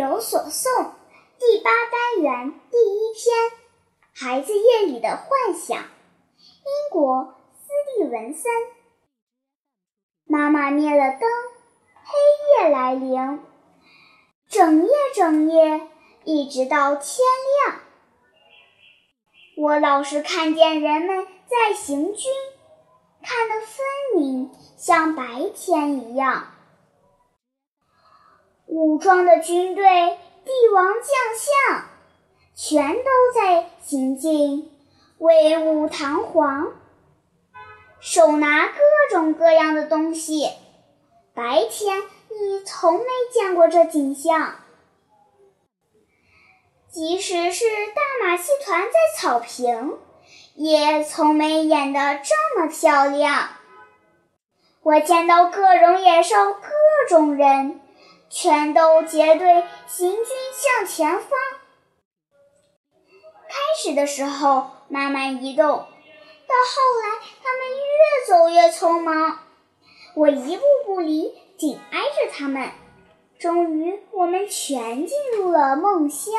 [0.00, 0.92] 有所诵
[1.38, 3.34] 第八单元第一篇：
[4.14, 5.76] 孩子夜里的幻想。
[5.76, 8.50] 英国斯蒂文森。
[10.24, 11.28] 妈妈灭了灯，
[12.02, 13.40] 黑夜来临，
[14.48, 15.86] 整夜整夜，
[16.24, 17.18] 一直到天
[17.66, 17.80] 亮。
[19.58, 22.32] 我老是看见人们在行军，
[23.22, 23.84] 看得分
[24.16, 26.54] 明，像白天一样。
[28.70, 29.82] 武装的军队，
[30.44, 31.88] 帝王将相，
[32.54, 34.70] 全都在行进，
[35.18, 36.68] 威武堂皇，
[37.98, 38.74] 手拿各
[39.10, 40.48] 种各样的东西。
[41.34, 41.98] 白天
[42.28, 44.54] 你从没见过这景象，
[46.88, 49.98] 即使是大马戏团在草坪，
[50.54, 53.48] 也从没演得这么漂亮。
[54.82, 56.60] 我见到各种野兽，各
[57.08, 57.80] 种人。
[58.30, 61.28] 全都结队行军向前方。
[63.48, 65.88] 开始的时候慢慢移动，到后
[67.02, 69.40] 来他们越走越匆忙。
[70.14, 72.70] 我一步步离，紧挨着他们。
[73.38, 76.32] 终于，我们全进入了梦乡。